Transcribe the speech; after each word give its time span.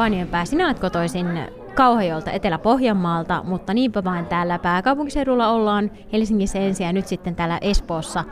Vanjenpää, 0.00 0.44
sinä 0.44 0.66
olet 0.66 0.78
kotoisin 0.78 1.26
Kauhajolta 1.74 2.30
Etelä-Pohjanmaalta, 2.30 3.42
mutta 3.44 3.74
niinpä 3.74 4.04
vain 4.04 4.26
täällä 4.26 4.58
pääkaupunkiseudulla 4.58 5.48
ollaan 5.48 5.90
Helsingissä 6.12 6.58
ensin 6.58 6.86
ja 6.86 6.92
nyt 6.92 7.06
sitten 7.06 7.34
täällä 7.34 7.58
Espoossa. 7.60 8.24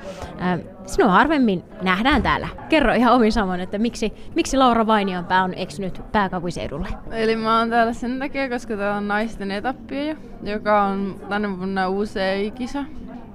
Sinua 0.86 1.10
harvemmin 1.10 1.62
nähdään 1.82 2.22
täällä. 2.22 2.48
Kerro 2.68 2.92
ihan 2.92 3.14
omin 3.14 3.32
samoin, 3.32 3.60
että 3.60 3.78
miksi, 3.78 4.12
miksi 4.34 4.56
Laura 4.56 4.86
Vainionpää 4.86 5.44
on 5.44 5.52
eksynyt 5.56 6.02
pääkaupunkiseudulle? 6.12 6.88
Eli 7.10 7.36
mä 7.36 7.58
oon 7.58 7.70
täällä 7.70 7.92
sen 7.92 8.18
takia, 8.18 8.48
koska 8.48 8.76
täällä 8.76 8.96
on 8.96 9.08
naisten 9.08 9.50
etappia, 9.50 10.16
joka 10.42 10.82
on 10.82 11.20
tänä 11.28 11.58
vuonna 11.58 11.88
uusi 11.88 12.20
kisa 12.54 12.84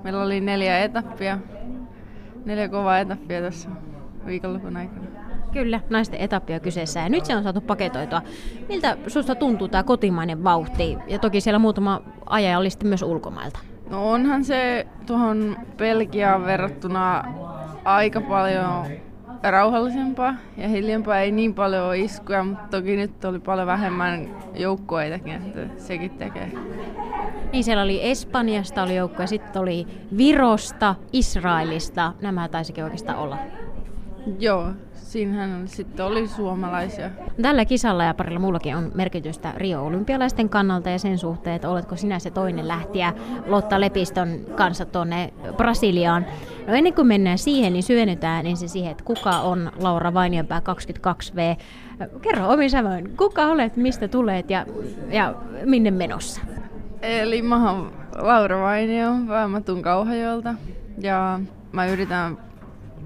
Meillä 0.03 0.23
oli 0.23 0.41
neljä 0.41 0.79
etappia, 0.79 1.37
neljä 2.45 2.69
kovaa 2.69 2.99
etappia 2.99 3.41
tässä 3.41 3.69
viikonlopun 4.25 4.77
aikana. 4.77 5.22
Kyllä, 5.53 5.79
naisten 5.89 6.19
etappia 6.19 6.59
kyseessä 6.59 6.99
ja 6.99 7.09
nyt 7.09 7.25
se 7.25 7.35
on 7.35 7.43
saatu 7.43 7.61
paketoitua. 7.61 8.21
Miltä 8.69 8.97
susta 9.07 9.35
tuntuu 9.35 9.67
tämä 9.67 9.83
kotimainen 9.83 10.43
vauhti? 10.43 10.97
Ja 11.07 11.19
toki 11.19 11.41
siellä 11.41 11.59
muutama 11.59 12.01
ajaja 12.25 12.57
oli 12.57 12.69
sitten 12.69 12.87
myös 12.87 13.01
ulkomailta. 13.01 13.59
No 13.89 14.11
onhan 14.11 14.43
se 14.43 14.87
tuohon 15.05 15.57
Belgiaan 15.77 16.45
verrattuna 16.45 17.23
aika 17.85 18.21
paljon 18.21 18.85
rauhallisempaa 19.43 20.35
ja 20.57 20.67
hiljempaa. 20.67 21.19
Ei 21.19 21.31
niin 21.31 21.53
paljon 21.53 21.85
ole 21.85 21.99
iskuja, 21.99 22.43
mutta 22.43 22.77
toki 22.77 22.95
nyt 22.95 23.25
oli 23.25 23.39
paljon 23.39 23.67
vähemmän 23.67 24.29
joukkueitakin, 24.55 25.33
että 25.33 25.83
sekin 25.83 26.11
tekee. 26.11 26.51
Niin 27.51 27.63
siellä 27.63 27.83
oli 27.83 28.09
Espanjasta 28.09 28.83
oli 28.83 28.95
joukkoja, 28.95 29.27
sitten 29.27 29.61
oli 29.61 29.87
Virosta, 30.17 30.95
Israelista. 31.11 32.13
Nämä 32.21 32.47
taisikin 32.47 32.83
oikeastaan 32.83 33.19
olla. 33.19 33.37
Joo, 34.39 34.67
siinähän 35.13 35.67
sitten 35.67 36.05
oli 36.05 36.27
suomalaisia. 36.27 37.09
Tällä 37.41 37.65
kisalla 37.65 38.03
ja 38.03 38.13
parilla 38.13 38.39
muullakin 38.39 38.75
on 38.75 38.91
merkitystä 38.95 39.53
Rio-olympialaisten 39.57 40.49
kannalta 40.49 40.89
ja 40.89 40.99
sen 40.99 41.17
suhteen, 41.17 41.55
että 41.55 41.69
oletko 41.69 41.95
sinä 41.95 42.19
se 42.19 42.31
toinen 42.31 42.67
lähtiä 42.67 43.13
Lotta 43.45 43.79
Lepistön 43.81 44.39
kanssa 44.55 44.85
tuonne 44.85 45.33
Brasiliaan. 45.57 46.25
No 46.67 46.73
ennen 46.73 46.93
kuin 46.93 47.07
mennään 47.07 47.37
siihen, 47.37 47.73
niin 47.73 47.83
syvennytään 47.83 48.45
ensin 48.45 48.69
siihen, 48.69 48.91
että 48.91 49.03
kuka 49.03 49.29
on 49.29 49.71
Laura 49.79 50.13
Vainionpää 50.13 50.61
22V. 50.61 51.61
Kerro 52.21 52.49
omin 52.49 52.69
sanoin, 52.69 53.17
kuka 53.17 53.45
olet, 53.45 53.77
mistä 53.77 54.07
tulet 54.07 54.49
ja, 54.49 54.65
ja 55.09 55.35
minne 55.65 55.91
menossa? 55.91 56.41
Eli 57.01 57.41
mä 57.41 57.71
oon 57.71 57.91
Laura 58.15 58.61
Vainio, 58.61 59.13
mä 59.47 59.61
tuun 59.61 59.81
Kauhajolta 59.81 60.53
ja 61.01 61.39
mä 61.71 61.85
yritän 61.85 62.37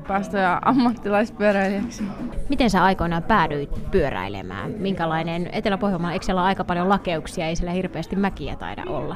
päästä 0.08 0.60
ammattilaispyöräilijäksi. 0.66 2.04
Miten 2.50 2.70
sä 2.70 2.84
aikoinaan 2.84 3.24
päädyit 3.24 3.92
pyöräilemään? 3.92 4.72
Minkälainen 4.72 5.50
Etelä-Pohjanmaalla, 5.52 6.14
eikö 6.14 6.26
siellä 6.26 6.42
ole 6.42 6.48
aika 6.48 6.64
paljon 6.64 6.90
lakeuksia, 6.90 7.48
ei 7.48 7.56
siellä 7.56 7.72
hirveästi 7.72 8.16
mäkiä 8.16 8.56
taida 8.56 8.84
olla? 8.88 9.16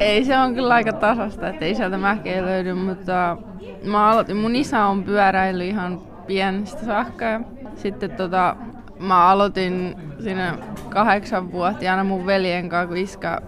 Ei, 0.00 0.24
se 0.24 0.38
on 0.38 0.54
kyllä 0.54 0.74
aika 0.74 0.92
tasasta, 0.92 1.48
että 1.48 1.64
ei 1.64 1.74
sieltä 1.74 1.98
mäkeä 1.98 2.46
löydy, 2.46 2.74
mutta 2.74 3.36
mä 3.84 4.10
aloitin, 4.10 4.36
mun 4.36 4.56
isä 4.56 4.86
on 4.86 5.02
pyöräily 5.02 5.66
ihan 5.66 6.00
pienestä 6.26 6.84
saakka 6.84 7.24
ja 7.24 7.40
sitten 7.76 8.10
tota, 8.10 8.56
mä 8.98 9.28
aloitin 9.28 9.96
siinä 10.22 10.58
kahdeksanvuotiaana 10.88 12.04
mun 12.04 12.26
veljen 12.26 12.68
kanssa, 12.68 12.86
kun 12.88 12.96
iskä 12.96 13.40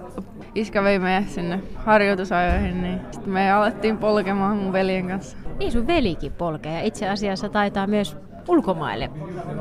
iskä 0.55 0.83
vei 0.83 0.99
meidät 0.99 1.29
sinne 1.29 1.61
harjoitusajoihin, 1.77 2.83
niin 2.83 3.01
sitten 3.11 3.33
me 3.33 3.53
alettiin 3.53 3.99
polkemaan 3.99 4.57
mun 4.57 4.73
veljen 4.73 5.09
kanssa. 5.09 5.37
Niin 5.59 5.73
sun 5.73 5.87
velikin 5.87 6.33
polkee 6.33 6.73
ja 6.73 6.83
itse 6.83 7.09
asiassa 7.09 7.49
taitaa 7.49 7.87
myös 7.87 8.17
ulkomaille 8.49 9.11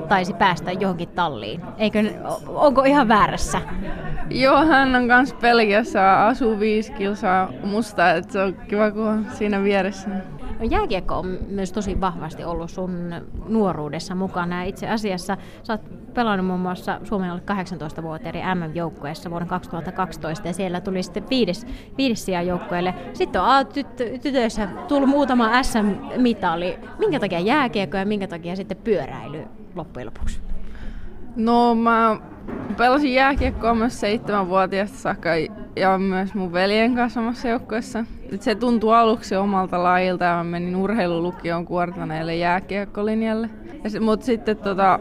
taisi 0.10 0.34
päästä 0.34 0.72
johonkin 0.72 1.10
talliin. 1.10 1.62
Eikö, 1.78 2.04
onko 2.48 2.84
ihan 2.84 3.08
väärässä? 3.08 3.62
Joo, 4.30 4.66
hän 4.66 4.96
on 4.96 5.08
kanssa 5.08 5.36
Belgiassa, 5.36 6.28
asuu 6.28 6.60
viisi 6.60 6.94
kilsaa 6.94 7.50
musta, 7.64 8.12
että 8.12 8.34
se 8.34 8.40
on 8.40 8.56
kiva, 8.68 8.92
kun 8.92 9.08
on 9.08 9.26
siinä 9.34 9.64
vieressä. 9.64 10.10
No, 10.62 10.68
jääkiekko 10.70 11.16
on 11.16 11.38
myös 11.48 11.72
tosi 11.72 12.02
vahvasti 12.02 12.44
ollut 12.44 12.70
sun 12.70 13.16
nuoruudessa 13.48 14.16
mukana. 14.16 14.64
Itse 14.64 14.88
asiassa 14.90 15.38
sä 15.64 15.74
oot 15.74 16.14
pelannut 16.14 16.46
muun 16.46 16.60
muassa 16.60 17.00
Suomen 17.04 17.32
alle 17.32 17.42
18-vuotiaiden 17.52 18.58
MM-joukkueessa 18.58 19.30
vuonna 19.30 19.48
2012 19.48 20.48
ja 20.48 20.54
siellä 20.54 20.82
tuli 20.82 21.04
sitten 21.04 21.30
viides, 21.30 21.68
viides 21.98 22.26
sijaan 22.26 22.48
joukkueelle. 22.48 22.94
Sitten 23.14 23.42
on 23.42 23.68
tyttö, 23.68 24.18
tytöissä 24.22 24.68
tullut 24.88 25.10
muutama 25.10 25.64
SM-mitali. 25.64 26.80
Minkä 27.00 27.20
takia 27.20 27.40
jääkiekko 27.40 27.98
ja 27.98 28.06
minkä 28.06 28.28
takia 28.28 28.56
sitten 28.56 28.78
pyöräily 28.78 29.44
loppujen 29.76 30.06
lopuksi? 30.06 30.42
No 31.36 31.76
mä 31.76 32.18
pelasin 32.78 33.14
jääkiekkoa 33.14 33.76
myös 33.76 34.00
seitsemänvuotiaasta 34.00 34.98
saakka 34.98 35.30
ja 35.76 35.98
myös 35.98 36.36
mun 36.36 36.54
veljen 36.54 36.96
kanssa 36.96 37.20
samassa 37.22 37.48
joukkueessa. 37.48 38.06
Se 38.40 38.56
tuntui 38.56 38.96
aluksi 38.96 39.36
omalta 39.36 39.84
lajilta 39.84 40.26
ja 40.26 40.36
mä 40.36 40.44
menin 40.44 40.76
urheilulukioon 40.76 41.66
kuortaneelle 41.66 42.36
jääkiekkolinjalle. 42.36 43.50
Mutta 44.00 44.26
sitten 44.26 44.58
tota, 44.58 45.00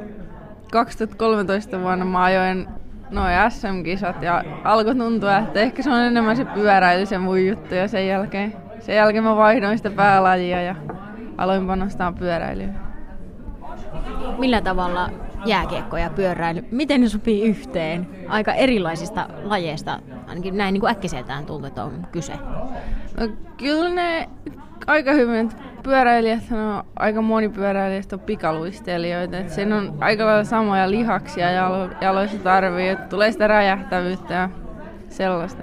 2013 0.72 1.80
vuonna 1.80 2.04
mä 2.04 2.22
ajoin 2.24 2.68
noin 3.10 3.34
SM-kisat 3.48 4.22
ja 4.22 4.44
alkoi 4.64 4.94
tuntua, 4.94 5.38
että 5.38 5.60
ehkä 5.60 5.82
se 5.82 5.90
on 5.90 6.00
enemmän 6.00 6.36
se 6.36 6.44
pyöräily 6.44 7.06
se 7.06 7.18
mun 7.18 7.46
juttu 7.46 7.74
ja 7.74 7.88
sen 7.88 8.06
jälkeen, 8.06 8.52
sen 8.78 8.96
jälkeen 8.96 9.24
mä 9.24 9.36
vaihdoin 9.36 9.76
sitä 9.76 9.90
päälajia 9.90 10.62
ja 10.62 10.74
aloin 11.38 11.66
panostaa 11.66 12.12
pyöräilyyn. 12.12 12.74
Millä 14.38 14.60
tavalla 14.60 15.10
jääkiekko 15.44 15.96
ja 15.96 16.10
pyöräily, 16.10 16.64
miten 16.70 17.00
ne 17.00 17.08
sopii 17.08 17.42
yhteen? 17.42 18.08
Aika 18.28 18.54
erilaisista 18.54 19.28
lajeista, 19.42 20.00
ainakin 20.26 20.56
näin 20.56 20.72
niin 20.72 20.80
kuin 20.80 20.90
äkkiseltään 20.90 21.46
tuntuu, 21.46 21.68
että 21.68 21.84
on 21.84 22.06
kyse. 22.12 22.32
No, 23.20 23.28
kyllä 23.56 23.88
ne 23.88 24.28
aika 24.86 25.12
hyvin. 25.12 25.50
Pyöräilijät 25.82 26.42
on 26.52 26.84
aika 26.96 27.22
moni 27.22 27.48
pyöräilijät 27.48 28.12
on 28.12 28.20
pikaluistelijoita. 28.20 29.38
Et 29.38 29.50
sen 29.50 29.72
on 29.72 29.96
aika 30.00 30.26
lailla 30.26 30.44
samoja 30.44 30.90
lihaksia 30.90 31.50
jalo, 31.50 31.88
jaloissa 32.00 32.38
tarvii, 32.38 32.88
että 32.88 33.06
tulee 33.06 33.32
sitä 33.32 33.46
räjähtävyyttä 33.46 34.34
ja 34.34 34.48
sellaista. 35.08 35.62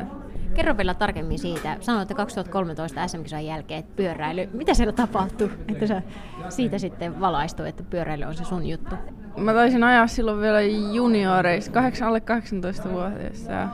Kerro 0.54 0.78
vielä 0.78 0.94
tarkemmin 0.94 1.40
siitä. 1.40 1.78
Sanoitte 1.80 2.14
2013 2.14 3.08
SM-kisan 3.08 3.46
jälkeen, 3.46 3.80
että 3.80 3.96
pyöräily. 3.96 4.50
Mitä 4.54 4.74
siellä 4.74 4.94
tapahtui, 4.94 5.50
että 5.68 5.88
sä 5.88 6.02
siitä 6.50 6.78
sitten 6.78 7.20
valaistu, 7.20 7.64
että 7.64 7.84
pyöräily 7.84 8.24
on 8.24 8.36
se 8.36 8.44
sun 8.44 8.66
juttu? 8.66 8.96
Mä 9.38 9.54
taisin 9.54 9.84
ajaa 9.84 10.08
silloin 10.08 10.42
vielä 10.42 10.62
junioreissa, 10.94 11.72
8, 11.72 12.08
alle 12.08 12.20
18-vuotiaista. 12.20 13.52
Ja, 13.52 13.68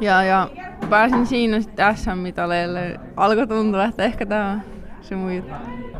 ja, 0.00 0.22
ja 0.22 0.48
pääsin 0.90 1.26
siinä 1.26 1.60
sitten 1.60 1.96
SM-mitaleille. 1.96 3.00
Alkoi 3.16 3.46
tuntua, 3.46 3.84
että 3.84 4.04
ehkä 4.04 4.26
tämä 4.26 4.50
on 4.50 4.62
se 5.00 5.16
mun 5.16 5.36
juttu. 5.36 5.54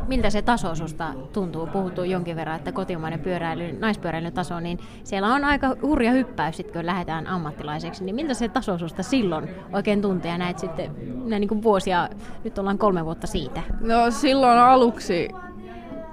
Miltä 0.07 0.29
se 0.29 0.41
taso 0.41 0.75
susta 0.75 1.13
tuntuu? 1.33 1.67
Puhuttu 1.67 2.03
jonkin 2.03 2.35
verran, 2.35 2.55
että 2.55 2.71
kotimainen 2.71 3.19
pyöräily, 3.19 3.71
naispyöräilyn 3.79 4.33
taso, 4.33 4.59
niin 4.59 4.79
siellä 5.03 5.33
on 5.33 5.43
aika 5.43 5.75
hurja 5.81 6.11
hyppäys, 6.11 6.57
sit, 6.57 6.71
kun 6.71 6.85
lähdetään 6.85 7.27
ammattilaiseksi. 7.27 8.03
Niin 8.03 8.15
miltä 8.15 8.33
se 8.33 8.49
taso 8.49 8.77
susta 8.77 9.03
silloin 9.03 9.49
oikein 9.73 10.01
tuntee 10.01 10.31
ja 10.31 10.37
näet 10.37 10.59
sitten 10.59 10.91
näin 11.25 11.39
niin 11.39 11.47
kuin 11.47 11.63
vuosia, 11.63 12.09
nyt 12.43 12.57
ollaan 12.57 12.77
kolme 12.77 13.05
vuotta 13.05 13.27
siitä? 13.27 13.61
No 13.79 14.11
silloin 14.11 14.59
aluksi, 14.59 15.29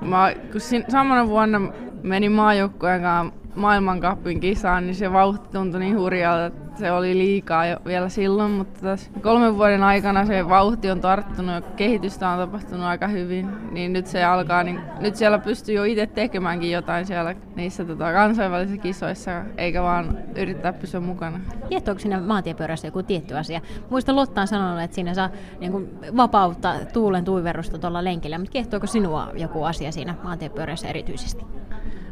mä, 0.01 0.33
kun 0.53 0.61
samana 0.89 1.29
vuonna 1.29 1.61
menin 2.03 2.33
maajoukkueen 2.33 3.03
kanssa 3.03 3.41
maailmankapin 3.55 4.41
kisaan, 4.41 4.87
niin 4.87 4.95
se 4.95 5.13
vauhti 5.13 5.49
tuntui 5.53 5.81
niin 5.81 5.99
hurjalta, 5.99 6.60
se 6.81 6.93
oli 6.93 7.19
liikaa 7.19 7.67
jo 7.67 7.77
vielä 7.85 8.09
silloin, 8.09 8.51
mutta 8.51 8.81
tässä 8.81 9.11
kolmen 9.23 9.57
vuoden 9.57 9.83
aikana 9.83 10.27
se 10.27 10.49
vauhti 10.49 10.91
on 10.91 11.01
tarttunut 11.01 11.55
ja 11.55 11.61
kehitystä 11.61 12.29
on 12.29 12.39
tapahtunut 12.39 12.85
aika 12.85 13.09
hyvin, 13.09 13.49
niin 13.71 13.93
nyt 13.93 14.07
se 14.07 14.25
alkaa, 14.25 14.63
niin 14.63 14.81
nyt 15.01 15.17
siellä 15.17 15.39
pystyy 15.39 15.75
jo 15.75 15.85
itse 15.85 16.07
tekemäänkin 16.07 16.71
jotain 16.71 17.07
siellä 17.07 17.35
niissä 17.57 17.85
tota, 17.85 18.13
kansainvälisissä 18.13 18.83
kisoissa, 18.83 19.43
eikä 19.59 19.83
vaan 19.83 20.19
yrittää 20.37 20.73
pysyä 20.73 21.01
mukana. 21.01 21.41
Kiehtooko 21.69 22.01
siinä 22.01 22.21
maantiepyörässä 22.21 22.87
joku 22.87 23.03
tietty 23.03 23.37
asia? 23.37 23.61
Muista 23.91 24.17
Lotta 24.17 24.41
on 24.41 24.49
sanonut, 24.49 24.83
että 24.83 24.95
siinä 24.95 25.15
saa 25.15 25.31
niin 25.61 25.73
kuin, 25.73 25.89
vapautta 26.17 26.75
tuulen 26.93 27.25
tuiverusta 27.25 27.79
tuolla 27.79 28.05
lenkillä, 28.05 28.39
mutta 28.39 28.53
kiehtooko 28.53 28.87
sinua 28.87 29.29
joku 29.35 29.65
asia 29.65 29.93
siinä 29.93 30.15
maantiepyörässä 30.23 30.89
erityisesti? 30.89 31.45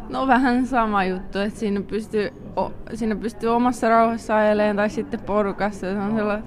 No 0.09 0.27
vähän 0.27 0.67
sama 0.67 1.05
juttu, 1.05 1.39
että 1.39 1.61
siinä 1.61 1.81
pystyy, 1.81 2.31
o, 2.57 2.73
siinä 2.95 3.17
pystyy 3.17 3.49
omassa 3.49 3.89
rauhassa 3.89 4.37
ajelemaan 4.37 4.77
tai 4.77 4.91
sitten 4.91 5.21
porukassa. 5.21 5.81
Se 5.81 5.99
on 5.99 6.17
sella, 6.17 6.39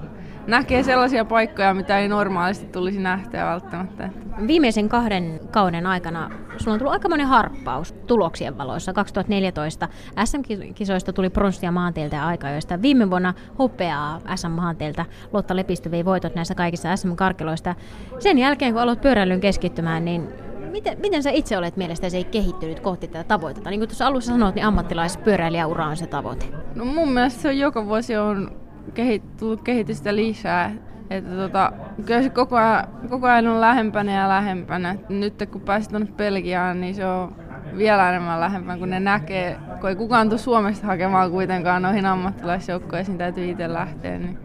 näkee 0.48 0.84
sellaisia 0.84 1.26
paikkoja, 1.26 1.74
mitä 1.74 2.00
ei 2.00 2.08
normaalisti 2.08 2.66
tulisi 2.66 3.00
nähteä 3.00 3.46
välttämättä. 3.46 4.10
Viimeisen 4.48 4.90
kahden 4.90 5.40
kauden 5.52 5.86
aikana 5.86 6.30
sulla 6.58 6.74
on 6.74 6.80
tullut 6.80 6.94
aika 6.94 7.10
monen 7.10 7.28
harppaus 7.28 7.94
tuloksien 7.94 8.58
valoissa. 8.58 8.94
2014 8.94 9.88
SM-kisoista 10.26 11.14
tuli 11.14 11.30
pronssia 11.30 11.72
maanteilta 11.72 12.16
ja 12.16 12.28
aikajoista. 12.28 12.82
Viime 12.82 13.10
vuonna 13.10 13.34
hopeaa 13.60 14.22
SM-maanteilta. 14.36 15.06
Lotta 15.34 15.56
Lepistö 15.56 15.92
vei 15.92 16.06
voitot 16.06 16.36
näissä 16.36 16.56
kaikissa 16.56 16.96
SM-karkeloista. 16.96 17.76
Sen 18.20 18.38
jälkeen, 18.38 18.74
kun 18.74 18.82
aloit 18.82 19.02
pyöräilyyn 19.02 19.42
keskittymään, 19.42 20.06
niin 20.06 20.28
Miten, 20.72 20.98
miten 21.02 21.24
sä 21.24 21.30
itse 21.30 21.58
olet 21.58 21.78
mielestäsi 21.78 22.24
kehittynyt 22.24 22.80
kohti 22.80 23.08
tätä 23.08 23.24
tavoitetta? 23.24 23.70
Niin 23.70 23.80
kuin 23.80 23.90
tuossa 23.90 24.08
alussa 24.08 24.32
sanoit, 24.32 24.56
niin 24.56 24.66
ammattilaispyöräilijäura 24.66 25.86
on 25.86 25.98
se 25.98 26.08
tavoite. 26.08 26.46
No 26.76 26.86
mun 26.86 27.12
mielestä 27.12 27.42
se 27.42 27.48
on 27.48 27.58
joka 27.58 27.86
vuosi 27.86 28.18
on 28.18 28.52
kehit, 28.94 29.38
tullut 29.38 29.62
kehitystä 29.62 30.16
lisää. 30.16 30.72
Että 31.10 31.36
tota, 31.36 31.72
kyllä 32.06 32.22
se 32.22 32.30
koko 32.30 32.58
ajan, 32.58 32.88
koko 33.10 33.28
ajan 33.28 33.48
on 33.48 33.62
lähempänä 33.62 34.12
ja 34.22 34.30
lähempänä. 34.30 34.96
Nyt 35.10 35.50
kun 35.52 35.62
pääsit 35.62 35.90
tuonne 35.90 36.08
Belgiaan, 36.18 36.82
niin 36.82 36.96
se 36.96 37.06
on 37.06 37.36
vielä 37.78 38.10
enemmän 38.10 38.40
lähempänä, 38.40 38.80
kun 38.80 38.90
ne 38.90 39.00
näkee, 39.00 39.58
kun 39.82 39.90
ei 39.90 39.96
kukaan 39.96 40.30
tule 40.30 40.40
Suomesta 40.40 40.88
hakemaan 40.88 41.32
kuitenkaan 41.32 41.82
noihin 41.82 42.06
ammattilaisjoukkoihin, 42.06 43.18
täytyy 43.18 43.50
itse 43.50 43.74
lähteä, 43.74 44.18
niin 44.18 44.38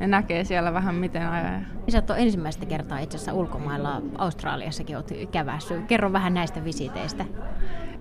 ne 0.00 0.06
näkee 0.06 0.44
siellä 0.44 0.74
vähän 0.74 0.94
miten 0.94 1.28
ajaa. 1.28 1.60
Sä 1.88 1.98
oot 1.98 2.18
ensimmäistä 2.18 2.66
kertaa 2.66 2.98
itse 2.98 3.16
asiassa 3.16 3.32
ulkomailla, 3.32 4.02
Australiassakin 4.18 4.96
oot 4.96 5.10
kävässyt. 5.32 5.86
Kerro 5.86 6.12
vähän 6.12 6.34
näistä 6.34 6.64
visiteistä. 6.64 7.24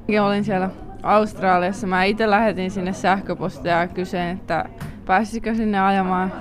Ja 0.08 0.26
olin 0.26 0.44
siellä 0.44 0.70
Australiassa. 1.04 1.88
Mä 1.88 2.04
itse 2.04 2.30
lähetin 2.30 2.72
sinne 2.72 2.94
sähköpostia 2.94 3.80
ja 3.80 3.88
kysyin, 3.88 4.24
että 4.24 4.66
pääsisikö 5.06 5.56
sinne 5.56 5.80
ajamaan. 5.80 6.34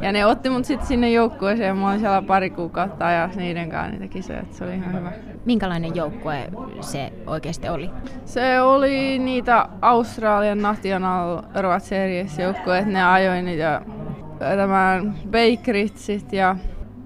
Ja 0.00 0.12
ne 0.12 0.26
otti 0.26 0.50
mut 0.50 0.64
sitten 0.64 0.88
sinne 0.88 1.10
joukkueeseen 1.10 1.68
ja 1.68 1.74
mä 1.74 1.88
olin 1.88 2.00
siellä 2.00 2.22
pari 2.22 2.50
kuukautta 2.50 3.06
ajaa 3.06 3.30
niiden 3.36 3.70
kanssa 3.70 3.90
niitä 3.90 4.08
kisoja, 4.08 4.40
että 4.40 4.56
se 4.56 4.64
oli 4.64 4.74
ihan 4.74 4.98
hyvä. 4.98 5.12
Minkälainen 5.44 5.96
joukkue 5.96 6.50
se 6.80 7.12
oikeasti 7.26 7.68
oli? 7.68 7.90
Se 8.24 8.60
oli 8.60 9.18
niitä 9.18 9.68
Australian 9.82 10.62
National 10.62 11.42
Road 11.54 11.80
Series 11.80 12.38
joukkueet, 12.38 12.86
ne 12.86 13.04
ajoi 13.04 13.42
niitä 13.42 13.80
tämän 14.38 15.14
Bakeritsit 15.30 16.32
ja 16.32 16.56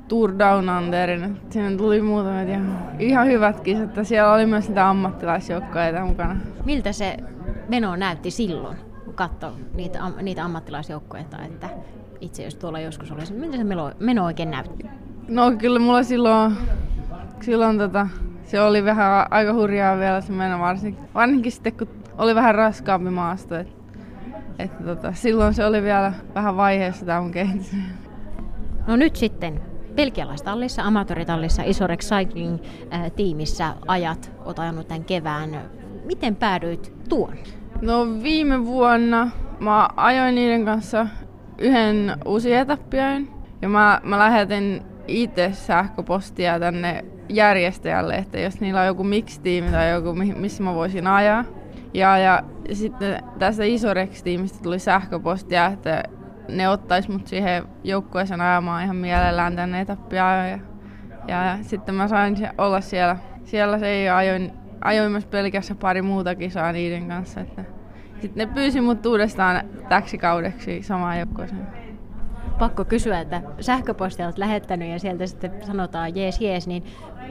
Tour 0.09 0.39
Down 0.39 0.69
Underin. 0.69 1.41
Siinä 1.51 1.77
tuli 1.77 2.03
muutamia 2.03 2.43
ihan, 2.43 2.79
ihan 2.99 3.27
hyvät 3.27 3.61
kisat. 3.61 3.91
Siellä 4.03 4.33
oli 4.33 4.47
myös 4.47 4.69
niitä 4.69 4.89
ammattilaisjoukkoja 4.89 6.05
mukana. 6.05 6.37
Miltä 6.65 6.93
se 6.93 7.17
meno 7.69 7.97
näytti 7.97 8.31
silloin, 8.31 8.77
kun 9.05 9.15
katsoi 9.15 9.53
niitä, 9.75 9.99
niitä 10.23 10.45
ammattilaisjoukkoja, 10.45 11.23
että 11.23 11.69
itse 12.21 12.45
jos 12.45 12.55
tuolla 12.55 12.81
joskus 12.81 13.13
olisi. 13.13 13.33
Miltä 13.33 13.57
se 13.57 13.65
meno, 13.65 13.93
meno 14.01 14.25
oikein 14.25 14.51
näytti? 14.51 14.87
No 15.29 15.51
kyllä 15.59 15.79
mulla 15.79 16.03
silloin, 16.03 16.57
silloin 17.41 17.79
tota, 17.79 18.07
se 18.45 18.61
oli 18.61 18.85
vähän 18.85 19.27
aika 19.31 19.53
hurjaa 19.53 19.99
vielä 19.99 20.21
se 20.21 20.33
meno, 20.33 20.59
varsinkin, 20.59 21.05
varsinkin 21.15 21.53
sitten 21.53 21.73
kun 21.73 21.89
oli 22.19 22.35
vähän 22.35 22.55
raskaampi 22.55 23.11
maasto. 23.11 23.57
Et, 23.57 23.78
että 24.59 24.85
tota, 24.85 25.13
silloin 25.13 25.55
se 25.55 25.65
oli 25.65 25.83
vielä 25.83 26.13
vähän 26.35 26.57
vaiheessa 26.57 27.07
tämä 27.07 27.21
mun 27.21 27.31
kehitys. 27.31 27.77
No 28.87 28.97
nyt 28.97 29.17
sitten 29.17 29.61
belgialaistallissa, 29.95 30.83
amatööritallissa, 30.83 31.63
Isorex 31.67 32.11
Cycling-tiimissä 32.11 33.75
ajat, 33.87 34.33
oot 34.45 34.59
ajanut 34.59 34.89
tämän 34.89 35.05
kevään. 35.05 35.71
Miten 36.05 36.37
päädyit 36.37 36.93
tuon? 37.09 37.35
No 37.83 38.07
viime 38.23 38.67
vuonna 38.67 39.31
mä 39.61 39.89
ajoin 39.97 40.35
niiden 40.35 40.65
kanssa 40.65 41.07
yhden 41.59 42.17
uusi 42.25 42.55
etappiain. 42.55 43.31
Ja 43.63 43.69
mä, 43.69 44.01
mä 44.05 44.19
lähetin 44.19 44.83
itse 45.07 45.53
sähköpostia 45.53 46.61
tänne 46.61 47.05
järjestäjälle, 47.29 48.15
että 48.15 48.41
jos 48.41 48.61
niillä 48.61 48.81
on 48.81 48.87
joku 48.87 49.05
mix-tiimi 49.05 49.71
tai 49.71 49.91
joku, 49.91 50.15
missä 50.15 50.63
mä 50.63 50.75
voisin 50.75 51.07
ajaa. 51.07 51.45
Ja, 51.95 52.19
ja 52.19 52.43
sitten 52.73 53.23
tästä 53.39 53.65
Isorex-tiimistä 53.65 54.63
tuli 54.63 54.79
sähköpostia, 54.79 55.67
että 55.67 56.03
ne 56.49 56.69
ottais 56.69 57.09
mut 57.09 57.27
siihen 57.27 57.65
joukkueeseen 57.85 58.41
ajamaan 58.41 58.85
ihan 58.85 58.97
mielellään 58.97 59.57
tänne 59.57 59.81
etappia. 59.81 60.47
Ja, 60.47 60.59
ja, 61.29 61.59
sitten 61.63 61.95
mä 61.95 62.09
sain 62.09 62.49
olla 62.59 62.81
siellä, 62.81 63.17
siellä 63.45 63.79
se 63.79 64.03
ja 64.03 64.17
ajoin, 64.17 64.53
ajoin 64.85 65.13
myös 65.13 65.27
pelkässä 65.27 65.75
pari 65.75 66.03
muuta 66.03 66.35
kisaa 66.35 66.73
niiden 66.73 67.09
kanssa. 67.09 67.41
Että 67.41 67.65
sitten 68.21 68.49
ne 68.49 68.55
pyysi 68.55 68.81
mut 68.81 69.07
uudestaan 69.07 69.63
täksi 69.89 70.19
kaudeksi 70.19 70.83
samaan 70.83 71.19
joukkueeseen. 71.19 71.67
Pakko 72.59 72.85
kysyä, 72.85 73.21
että 73.21 73.43
sähköpostia 73.61 74.27
olet 74.27 74.39
lähettänyt 74.39 74.89
ja 74.89 74.99
sieltä 74.99 75.27
sitten 75.27 75.53
sanotaan 75.67 76.17
jees 76.17 76.41
jees, 76.41 76.67
niin 76.67 76.85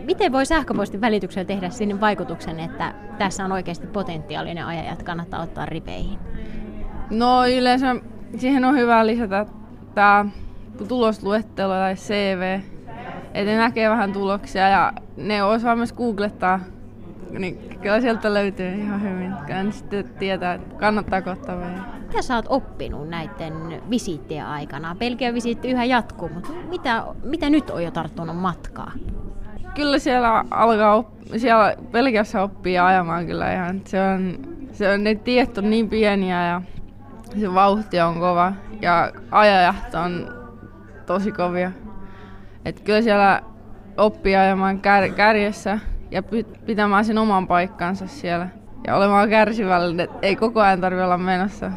miten 0.03 0.31
voi 0.31 0.45
sähköpostin 0.45 1.01
välityksellä 1.01 1.45
tehdä 1.45 1.69
sinne 1.69 2.01
vaikutuksen, 2.01 2.59
että 2.59 2.93
tässä 3.17 3.45
on 3.45 3.51
oikeasti 3.51 3.87
potentiaalinen 3.87 4.65
ajaja, 4.65 4.91
että 4.91 5.05
kannattaa 5.05 5.41
ottaa 5.41 5.65
ripeihin? 5.65 6.19
No 7.09 7.47
yleensä 7.47 7.95
siihen 8.37 8.65
on 8.65 8.75
hyvä 8.75 9.07
lisätä 9.07 9.45
tämä 9.95 10.25
tulosluettelo 10.87 11.73
tai 11.73 11.95
CV, 11.95 12.59
että 13.33 13.51
ne 13.51 13.57
näkee 13.57 13.89
vähän 13.89 14.13
tuloksia 14.13 14.69
ja 14.69 14.93
ne 15.17 15.43
osaa 15.43 15.75
myös 15.75 15.93
googlettaa 15.93 16.59
niin 17.31 17.77
kyllä 17.81 18.01
sieltä 18.01 18.33
löytyy 18.33 18.73
ihan 18.73 19.01
hyvin. 19.01 19.33
Kyllä 19.45 19.71
sitten 19.71 20.09
tietää, 20.19 20.53
että 20.53 20.75
kannattaako 20.75 21.29
ottaa 21.29 21.59
vai 21.59 21.71
Mitä 22.07 22.21
sä 22.21 22.35
oot 22.35 22.45
oppinut 22.49 23.09
näiden 23.09 23.81
visiittien 23.89 24.45
aikana? 24.45 24.95
Belgian 24.95 25.33
visiitti 25.33 25.71
yhä 25.71 25.85
jatkuu, 25.85 26.29
mutta 26.29 26.49
mitä, 26.69 27.05
mitä 27.23 27.49
nyt 27.49 27.69
on 27.69 27.83
jo 27.83 27.91
tarttunut 27.91 28.37
matkaa? 28.37 28.91
Kyllä 29.77 29.99
siellä 29.99 30.43
alkaa, 30.51 30.95
op- 30.95 31.17
siellä 31.37 31.75
Belgiassa 31.91 32.41
oppii 32.41 32.77
ajamaan 32.79 33.27
kyllä 33.27 33.53
ihan. 33.53 33.81
Se 33.85 34.01
on, 34.01 34.37
se 34.73 34.91
on, 34.91 35.03
ne 35.03 35.15
tiet 35.15 35.57
on 35.57 35.69
niin 35.69 35.89
pieniä 35.89 36.47
ja 36.47 36.61
se 37.39 37.53
vauhti 37.53 37.99
on 37.99 38.19
kova 38.19 38.53
ja 38.81 39.11
ajajat 39.31 39.95
on 40.05 40.33
tosi 41.05 41.31
kovia. 41.31 41.71
Et 42.65 42.79
kyllä 42.79 43.01
siellä 43.01 43.41
oppii 43.97 44.35
ajamaan 44.35 44.79
kär, 44.79 45.09
kärjessä 45.09 45.79
ja 46.11 46.23
pitämään 46.65 47.05
sen 47.05 47.17
oman 47.17 47.47
paikkansa 47.47 48.07
siellä. 48.07 48.47
Ja 48.87 48.95
olemaan 48.95 49.29
kärsivällinen, 49.29 50.09
ei 50.21 50.35
koko 50.35 50.61
ajan 50.61 50.81
tarvitse 50.81 51.03
olla 51.03 51.17
menossa. 51.17 51.71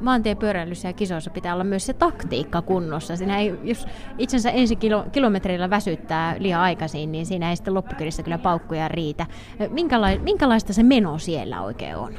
Maantiepyöräilyssä 0.00 0.88
ja 0.88 0.92
kisoissa 0.92 1.30
pitää 1.30 1.54
olla 1.54 1.64
myös 1.64 1.86
se 1.86 1.92
taktiikka 1.92 2.62
kunnossa. 2.62 3.16
Siinä 3.16 3.38
ei, 3.38 3.54
jos 3.62 3.86
itsensä 4.18 4.50
ensi 4.50 4.76
kilo, 4.76 5.04
kilometrillä 5.12 5.70
väsyttää 5.70 6.34
liian 6.38 6.60
aikaisin, 6.60 7.12
niin 7.12 7.26
siinä 7.26 7.50
ei 7.50 7.56
sitten 7.56 7.74
loppukirjassa 7.74 8.22
kyllä 8.22 8.38
paukkuja 8.38 8.88
riitä. 8.88 9.26
Minkäla- 9.70 10.22
minkälaista 10.22 10.72
se 10.72 10.82
meno 10.82 11.18
siellä 11.18 11.60
oikein 11.62 11.96
on? 11.96 12.14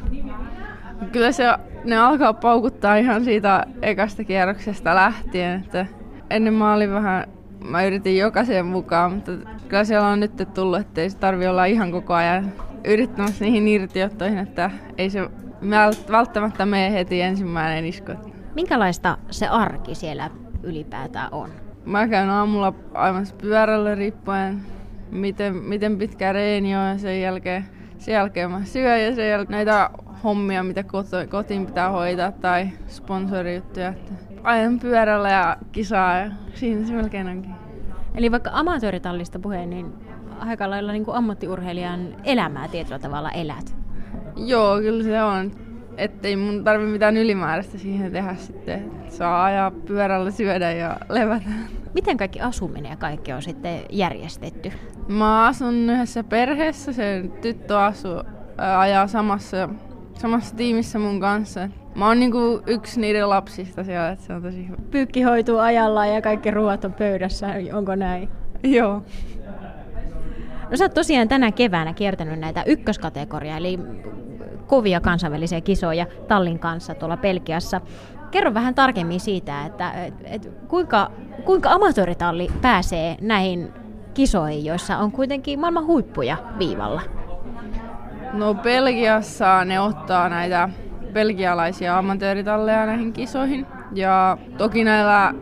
Kyllä 1.12 1.32
se, 1.32 1.44
ne 1.84 1.98
alkaa 1.98 2.34
paukuttaa 2.34 2.96
ihan 2.96 3.24
siitä 3.24 3.66
ekasta 3.81 4.24
kierroksesta 4.24 4.96
lähtien. 4.96 5.60
Että 5.60 5.86
ennen 6.30 6.54
mä 6.54 6.74
olin 6.74 6.92
vähän 6.92 7.28
mä 7.68 7.84
yritin 7.84 8.18
jokaisen 8.18 8.66
mukaan, 8.66 9.12
mutta 9.14 9.31
kyllä 9.68 9.84
siellä 9.84 10.07
on 10.07 10.19
nyt 10.19 10.31
tullut, 10.54 10.80
että 10.80 11.02
ei 11.02 11.10
se 11.10 11.18
tarvi 11.18 11.48
olla 11.48 11.66
ihan 11.66 11.92
koko 11.92 12.14
ajan 12.14 12.54
yrittämässä 12.86 13.46
niihin 13.46 13.68
irtiottoihin, 13.68 14.38
että 14.38 14.72
ei 14.98 15.10
se 15.10 15.30
välttämättä 16.11 16.66
mene 16.66 16.94
heti 16.94 17.21
ensimmäinen 17.21 17.85
isku. 17.85 18.11
Minkälaista 18.56 19.18
se 19.31 19.47
arki 19.47 19.95
siellä 19.95 20.30
ylipäätään 20.64 21.33
on? 21.33 21.49
Mä 21.85 22.07
käyn 22.07 22.30
aamulla 22.30 22.73
aivan 22.94 23.26
pyörällä 23.42 23.95
riippuen, 23.95 24.61
miten, 25.11 25.56
miten 25.56 25.97
pitkä 25.97 26.33
reeni 26.33 26.76
on 26.76 26.87
ja 26.87 26.97
sen 26.97 27.21
jälkeen, 27.21 27.66
sen 27.97 28.14
jälkeen 28.14 28.52
mä 28.52 28.66
syön 28.66 29.04
ja 29.04 29.16
sen 29.16 29.30
jälkeen 29.30 29.56
näitä 29.56 29.90
hommia, 30.23 30.64
mitä 30.64 30.83
kotiin 31.30 31.66
pitää 31.66 31.90
hoitaa 31.90 32.31
tai 32.31 32.69
sponsorijuttuja. 32.87 33.94
Ajan 34.44 34.80
pyörällä 34.80 35.30
ja 35.30 35.57
kisaa 35.71 36.18
ja 36.18 36.31
siinä 36.54 36.87
se 36.87 36.94
melkein 36.94 37.28
onkin. 37.28 37.56
Eli 38.16 38.31
vaikka 38.31 38.49
amatööritallista 38.54 39.40
puheen, 39.40 39.69
niin 39.69 39.94
aika 40.40 40.69
lailla 40.69 40.92
niin 40.92 41.06
kuin 41.06 41.18
ammattiurheilijan 41.18 42.16
elämää 42.23 42.68
tietyllä 42.68 42.99
tavalla 42.99 43.31
elät. 43.31 43.87
Joo, 44.38 44.80
kyllä 44.80 45.04
se 45.04 45.24
on. 45.24 45.52
Ettei 45.98 46.36
mun 46.36 46.64
tarvi 46.64 46.86
mitään 46.86 47.18
ylimääräistä 47.18 47.78
siihen 47.78 48.12
tehdä 48.12 48.36
sitten. 48.36 48.92
Saa 49.10 49.44
ajaa 49.44 49.72
pyörällä, 49.72 50.32
syödä 50.32 50.72
ja 50.72 50.98
levätä. 51.10 51.50
Miten 51.94 52.18
kaikki 52.18 52.42
asuminen 52.42 52.90
ja 52.90 52.98
kaikki 52.98 53.34
on 53.34 53.42
sitten 53.42 53.80
järjestetty? 53.92 54.72
Mä 55.08 55.46
asun 55.46 55.90
yhdessä 55.90 56.24
perheessä. 56.24 56.94
Se 56.94 57.30
tyttö 57.42 57.80
asuu, 57.80 58.24
ajaa 58.78 59.08
samassa 59.08 59.70
samassa 60.14 60.56
tiimissä 60.56 61.00
mun 61.00 61.20
kanssa. 61.20 61.70
Mä 61.96 62.08
oon 62.08 62.20
niinku 62.20 62.62
yksi 62.68 63.02
niiden 63.02 63.30
lapsista 63.30 63.84
siellä, 63.84 64.10
että 64.10 64.26
se 64.26 64.34
on 64.34 64.42
tosi 64.42 64.68
hyvä. 64.68 64.78
Pyykki 64.92 65.22
hoituu 65.22 65.58
ajallaan 65.58 66.14
ja 66.14 66.22
kaikki 66.22 66.52
ruoat 66.52 66.86
on 66.86 66.94
pöydässä, 66.94 67.48
onko 67.74 67.96
näin? 67.96 68.30
Joo. 68.64 69.04
No 70.71 70.78
sä 70.78 70.83
oot 70.86 70.94
tosiaan 70.94 71.28
tänä 71.28 71.52
keväänä 71.52 71.94
kiertänyt 71.94 72.40
näitä 72.40 72.64
ykköskategoria, 72.64 73.57
eli 73.57 73.80
kovia 74.68 75.02
kansainvälisiä 75.02 75.62
kisoja 75.62 76.06
Tallin 76.28 76.59
kanssa 76.59 76.95
tuolla 76.95 77.18
Pelkiassa. 77.18 77.81
Kerro 78.31 78.54
vähän 78.54 78.76
tarkemmin 78.76 79.19
siitä, 79.19 79.66
että 79.66 79.92
et, 79.92 80.14
et, 80.24 80.52
kuinka, 80.68 81.12
kuinka 81.45 81.71
amatööritalli 81.71 82.47
pääsee 82.62 83.18
näihin 83.21 83.74
kisoihin, 84.14 84.66
joissa 84.66 84.97
on 84.97 85.12
kuitenkin 85.12 85.59
maailman 85.59 85.86
huippuja 85.86 86.38
viivalla? 86.59 87.02
No 88.33 88.54
Belgiassa 88.54 89.66
ne 89.66 89.80
ottaa 89.80 90.30
näitä 90.30 90.69
belgialaisia 91.14 91.97
amatööritalleja 91.97 92.86
näihin 92.86 93.14
kisoihin. 93.14 93.66
Ja 93.94 94.38
toki 94.57 94.83
näillä 94.83 95.33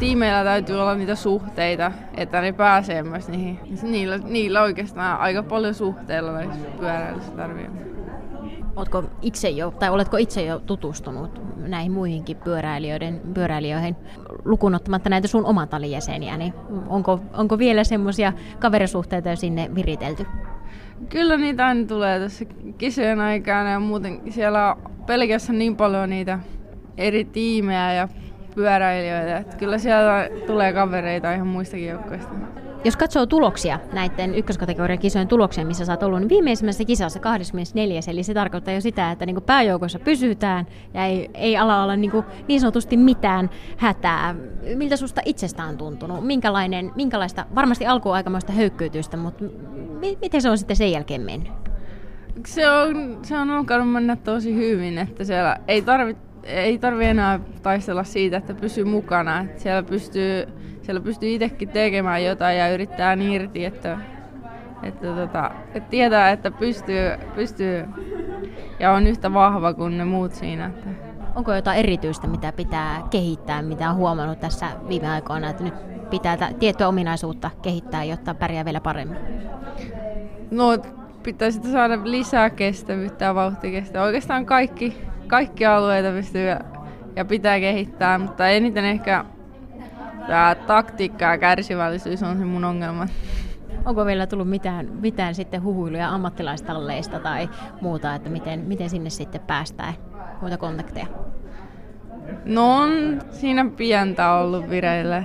tiimeillä 0.00 0.44
täytyy 0.44 0.80
olla 0.80 0.94
niitä 0.94 1.14
suhteita, 1.14 1.92
että 2.16 2.40
ne 2.40 2.52
pääsee 2.52 3.02
myös 3.02 3.28
niihin. 3.28 3.58
Niillä, 3.82 4.18
niillä 4.18 4.62
oikeastaan 4.62 5.20
aika 5.20 5.42
paljon 5.42 5.74
suhteilla 5.74 6.32
näissä 6.32 6.58
pyöräilyssä 6.78 7.32
tarvii. 7.32 7.66
Oletko 8.76 9.04
itse 9.22 9.48
jo, 9.48 9.70
tai 9.70 9.90
oletko 9.90 10.16
itse 10.16 10.44
jo 10.44 10.58
tutustunut 10.58 11.40
näihin 11.56 11.92
muihinkin 11.92 12.36
pyöräilijöiden, 12.36 13.20
pyöräilijöihin, 13.34 13.96
lukunottamatta 14.44 15.10
näitä 15.10 15.28
sun 15.28 15.46
oman 15.46 15.68
talin 15.68 15.90
jäseniä, 15.90 16.36
niin 16.36 16.54
onko, 16.88 17.20
onko 17.32 17.58
vielä 17.58 17.84
semmoisia 17.84 18.32
kaverisuhteita 18.58 19.28
jo 19.28 19.36
sinne 19.36 19.70
viritelty? 19.74 20.26
Kyllä 21.08 21.36
niitä 21.36 21.66
aina 21.66 21.86
tulee 21.86 22.20
tässä 22.20 22.44
kisojen 22.78 23.20
aikana 23.20 23.70
ja 23.70 23.80
muuten 23.80 24.20
siellä 24.30 24.74
on 24.74 24.92
pelkässä 25.06 25.52
niin 25.52 25.76
paljon 25.76 26.10
niitä 26.10 26.38
eri 26.96 27.24
tiimejä 27.24 27.92
ja 27.92 28.08
pyöräilijöitä, 28.58 29.36
että 29.36 29.56
kyllä 29.56 29.78
siellä 29.78 30.28
tulee 30.46 30.72
kavereita 30.72 31.32
ihan 31.32 31.46
muistakin 31.46 31.86
joukkoista. 31.86 32.34
Jos 32.84 32.96
katsoo 32.96 33.26
tuloksia, 33.26 33.78
näiden 33.92 34.34
ykköskategorian 34.34 34.98
kisojen 34.98 35.28
tuloksia, 35.28 35.64
missä 35.66 35.84
sä 35.84 35.92
oot 35.92 36.02
ollut, 36.02 36.20
niin 36.20 36.28
viimeisimmässä 36.28 36.84
kisassa 36.84 37.20
24, 37.20 38.00
eli 38.08 38.22
se 38.22 38.34
tarkoittaa 38.34 38.74
jo 38.74 38.80
sitä, 38.80 39.10
että 39.10 39.26
niin 39.26 39.42
pääjoukossa 39.42 39.98
pysytään 39.98 40.66
ja 40.94 41.04
ei, 41.04 41.30
ei 41.34 41.56
ala 41.56 41.82
olla 41.82 41.96
niin, 41.96 42.12
niin 42.48 42.60
sanotusti 42.60 42.96
mitään 42.96 43.50
hätää. 43.76 44.34
Miltä 44.74 44.96
susta 44.96 45.20
itsestään 45.24 45.68
on 45.68 45.78
tuntunut? 45.78 46.26
Minkälainen, 46.26 46.92
minkälaista, 46.96 47.46
varmasti 47.54 47.86
alkuun 47.86 48.14
aikamoista 48.14 48.52
höykkyytystä, 48.52 49.16
mutta 49.16 49.44
miten 50.20 50.42
se 50.42 50.50
on 50.50 50.58
sitten 50.58 50.76
sen 50.76 50.92
jälkeen 50.92 51.20
mennyt? 51.20 51.52
Se 52.46 52.70
on, 52.70 53.18
se 53.22 53.38
on 53.38 53.50
alkanut 53.50 53.92
mennä 53.92 54.16
tosi 54.16 54.54
hyvin, 54.54 54.98
että 54.98 55.24
siellä 55.24 55.56
ei 55.68 55.82
tarvitse 55.82 56.27
ei 56.42 56.78
tarvi 56.78 57.04
enää 57.04 57.40
taistella 57.62 58.04
siitä, 58.04 58.36
että 58.36 58.54
pysyy 58.54 58.84
mukana. 58.84 59.40
Että 59.40 59.62
siellä 59.62 59.82
pystyy, 59.82 60.46
siellä 60.82 61.00
pystyy 61.00 61.34
itsekin 61.34 61.68
tekemään 61.68 62.24
jotain 62.24 62.58
ja 62.58 62.74
yrittää 62.74 63.16
irti, 63.20 63.64
että, 63.64 63.98
että, 64.82 65.06
tota, 65.06 65.50
että 65.74 65.90
tietää, 65.90 66.30
että 66.30 66.50
pystyy, 66.50 67.10
pystyy 67.34 67.84
ja 68.80 68.92
on 68.92 69.06
yhtä 69.06 69.34
vahva 69.34 69.74
kuin 69.74 69.98
ne 69.98 70.04
muut 70.04 70.32
siinä. 70.32 70.66
Että. 70.66 70.88
Onko 71.34 71.54
jotain 71.54 71.78
erityistä, 71.78 72.26
mitä 72.26 72.52
pitää 72.52 73.02
kehittää, 73.10 73.62
mitä 73.62 73.90
on 73.90 73.96
huomannut 73.96 74.40
tässä 74.40 74.66
viime 74.88 75.10
aikoina, 75.10 75.50
että 75.50 75.64
nyt 75.64 75.74
pitää 76.10 76.36
tiettyä 76.58 76.88
ominaisuutta 76.88 77.50
kehittää, 77.62 78.04
jotta 78.04 78.34
pärjää 78.34 78.64
vielä 78.64 78.80
paremmin? 78.80 79.18
No, 80.50 80.78
pitäisi 81.22 81.72
saada 81.72 81.98
lisää 82.04 82.50
kestävyyttä 82.50 83.24
ja 83.24 83.34
vauhtikestävyyttä. 83.34 84.02
Oikeastaan 84.02 84.46
kaikki, 84.46 84.96
kaikki 85.28 85.66
alueita 85.66 86.10
pystyy 86.10 86.46
ja 87.16 87.24
pitää 87.24 87.60
kehittää, 87.60 88.18
mutta 88.18 88.48
eniten 88.48 88.84
ehkä 88.84 89.24
tämä 90.26 90.54
taktiikka 90.66 91.24
ja 91.24 91.38
kärsivällisyys 91.38 92.22
on 92.22 92.38
se 92.38 92.44
mun 92.44 92.64
ongelma. 92.64 93.06
Onko 93.84 94.06
vielä 94.06 94.26
tullut 94.26 94.48
mitään, 94.48 94.88
mitään 95.00 95.34
sitten 95.34 95.62
huhuiluja 95.62 96.08
ammattilaistalleista 96.08 97.20
tai 97.20 97.48
muuta, 97.80 98.14
että 98.14 98.30
miten, 98.30 98.60
miten 98.60 98.90
sinne 98.90 99.10
sitten 99.10 99.40
päästään, 99.40 99.94
muita 100.40 100.56
kontakteja? 100.56 101.06
No 102.44 102.76
on 102.76 103.22
siinä 103.30 103.70
pientä 103.76 104.32
ollut 104.32 104.70
vireille. 104.70 105.24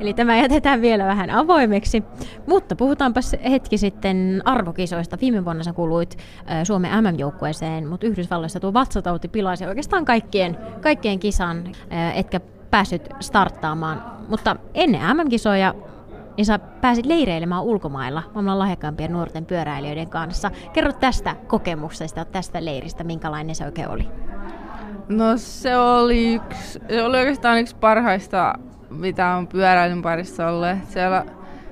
Eli 0.00 0.14
tämä 0.14 0.36
jätetään 0.36 0.80
vielä 0.80 1.06
vähän 1.06 1.30
avoimeksi. 1.30 2.02
Mutta 2.46 2.76
puhutaanpa 2.76 3.20
hetki 3.50 3.78
sitten 3.78 4.42
arvokisoista. 4.44 5.18
Viime 5.20 5.44
vuonna 5.44 5.62
sä 5.62 5.72
kuuluit 5.72 6.18
Suomen 6.64 7.04
MM-joukkueeseen, 7.04 7.88
mutta 7.88 8.06
Yhdysvalloissa 8.06 8.60
tuo 8.60 8.72
vatsatauti 8.72 9.28
pilasi 9.28 9.66
oikeastaan 9.66 10.04
kaikkien, 10.04 10.58
kaikkien 10.80 11.18
kisan, 11.18 11.64
etkä 12.14 12.40
päässyt 12.70 13.08
starttaamaan. 13.20 14.02
Mutta 14.28 14.56
ennen 14.74 15.16
MM-kisoja 15.16 15.74
niin 16.36 16.46
sä 16.46 16.58
pääsit 16.58 17.06
leireilemään 17.06 17.62
ulkomailla 17.62 18.22
maailman 18.34 18.58
lahjakkaimpien 18.58 19.12
nuorten 19.12 19.46
pyöräilijöiden 19.46 20.10
kanssa. 20.10 20.50
Kerro 20.72 20.92
tästä 20.92 21.36
kokemuksesta, 21.46 22.24
tästä 22.24 22.64
leiristä, 22.64 23.04
minkälainen 23.04 23.54
se 23.54 23.64
oikein 23.64 23.88
oli? 23.88 24.08
No 25.08 25.36
se 25.36 25.76
oli, 25.76 26.34
yksi, 26.34 26.80
se 26.88 27.02
oli 27.02 27.18
oikeastaan 27.18 27.58
yksi 27.58 27.76
parhaista 27.76 28.54
mitä 28.98 29.34
on 29.34 29.46
pyöräilyn 29.46 30.02
parissa 30.02 30.48
ollut. 30.48 30.68
Siellä, 30.88 31.24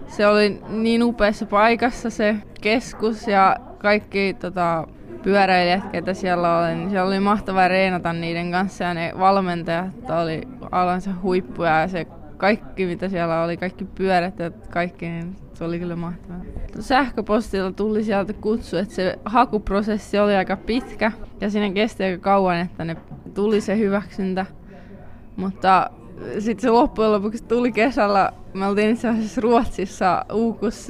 se 0.09 0.27
oli 0.27 0.61
niin 0.69 1.03
upeassa 1.03 1.47
paikassa 1.47 2.11
se 2.11 2.37
keskus 2.61 3.29
ja 3.29 3.57
kaikki 3.79 4.37
tota, 4.41 4.87
pyöräilijät, 5.23 5.91
ketä 5.93 6.15
siellä 6.15 6.59
oli, 6.59 6.75
niin 6.75 6.91
siellä 6.91 7.09
oli 7.09 7.21
mahtavaa 7.21 7.69
reenata 7.69 8.13
niiden 8.13 8.51
kanssa 8.51 8.85
ja 8.85 8.95
ne 8.95 9.13
valmentajat 9.19 10.11
oli 10.23 10.43
alansa 10.71 11.11
huippuja 11.23 11.81
ja 11.81 11.89
se 11.89 12.07
kaikki 12.37 12.87
mitä 12.87 13.09
siellä 13.09 13.43
oli, 13.43 13.57
kaikki 13.57 13.85
pyörät 13.85 14.39
ja 14.39 14.51
kaikki, 14.71 15.07
niin 15.07 15.37
se 15.55 15.65
oli 15.65 15.79
kyllä 15.79 15.97
mahtavaa. 15.97 16.41
Sähköpostilla 16.81 17.73
tuli 17.73 18.05
sieltä 18.05 18.33
kutsu, 18.33 18.77
että 18.77 18.95
se 18.95 19.19
hakuprosessi 19.25 20.19
oli 20.19 20.37
aika 20.37 20.57
pitkä 20.57 21.13
ja 21.41 21.51
siinä 21.51 21.75
kesti 21.75 22.05
aika 22.05 22.19
kauan, 22.19 22.57
että 22.57 22.85
ne 22.85 22.97
tuli 23.35 23.61
se 23.61 23.79
hyväksyntä. 23.79 24.47
Mutta 25.37 25.91
sitten 26.39 26.63
se 26.63 26.71
loppujen 26.71 27.13
lopuksi 27.13 27.45
tuli 27.45 27.73
kesällä, 27.73 28.33
me 28.55 28.67
oltiin 28.67 28.91
itse 28.91 29.09
asiassa 29.09 29.41
Ruotsissa 29.41 30.25
Uukus. 30.33 30.87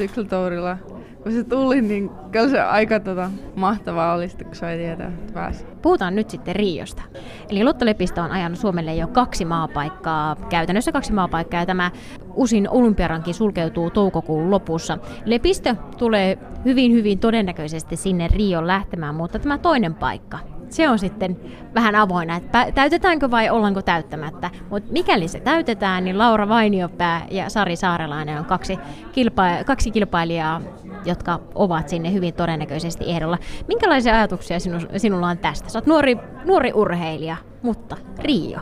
Kun 1.23 1.33
se 1.33 1.45
tuli, 1.45 1.83
niin 1.83 2.11
kyllä 2.31 2.49
se 2.49 2.61
aika 2.61 3.01
tota, 3.01 3.31
mahtavaa 3.57 4.15
oli, 4.15 4.29
kun 4.29 4.55
sai 4.55 4.77
tietää, 4.77 5.09
että 5.09 5.33
pääsi. 5.33 5.67
Puhutaan 5.83 6.15
nyt 6.15 6.31
sitten 6.31 6.57
Riosta. 6.57 7.03
Eli 7.49 7.65
Lotta 7.65 7.85
Lepistö 7.85 8.23
on 8.23 8.31
ajanut 8.31 8.59
Suomelle 8.59 8.95
jo 8.95 9.07
kaksi 9.07 9.45
maapaikkaa, 9.45 10.37
käytännössä 10.49 10.93
kaksi 10.93 11.13
maapaikkaa, 11.13 11.61
ja 11.61 11.67
tämä 11.67 11.91
usin 12.35 12.69
olympiaranki 12.71 13.33
sulkeutuu 13.33 13.91
toukokuun 13.91 14.51
lopussa. 14.51 14.99
Lepistö 15.25 15.75
tulee 15.99 16.39
hyvin, 16.65 16.93
hyvin 16.93 17.19
todennäköisesti 17.19 17.97
sinne 17.97 18.29
Rion 18.29 18.67
lähtemään, 18.67 19.15
mutta 19.15 19.39
tämä 19.39 19.59
toinen 19.59 19.95
paikka, 19.95 20.39
se 20.75 20.89
on 20.89 20.99
sitten 20.99 21.37
vähän 21.75 21.95
avoinna, 21.95 22.37
että 22.37 22.73
täytetäänkö 22.75 23.31
vai 23.31 23.51
ollaanko 23.51 23.83
täyttämättä. 23.83 24.51
Mutta 24.71 24.93
mikäli 24.93 25.29
se 25.29 25.41
täytetään, 25.41 26.05
niin 26.05 26.19
Laura 26.19 26.49
Vainiopää 26.49 27.27
ja 27.31 27.51
Sari 27.51 27.77
Saarelainen 27.77 28.39
on 28.39 28.45
kaksi, 28.45 28.79
kilpa- 29.13 29.65
kaksi 29.67 29.91
kilpailijaa, 29.91 30.61
jotka 31.05 31.41
ovat 31.55 31.89
sinne 31.89 32.13
hyvin 32.13 32.35
todennäköisesti 32.35 33.05
ehdolla. 33.11 33.39
Minkälaisia 33.69 34.15
ajatuksia 34.15 34.61
sinu, 34.61 34.79
sinulla 34.97 35.29
on 35.29 35.39
tästä? 35.39 35.69
Sä 35.69 35.79
oot 35.79 35.87
nuori, 35.87 36.19
nuori 36.45 36.73
urheilija, 36.73 37.37
mutta 37.63 37.97
Rio. 38.19 38.61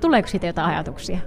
Tuleeko 0.00 0.28
siitä 0.28 0.46
jotain 0.46 0.70
ajatuksia? 0.70 1.18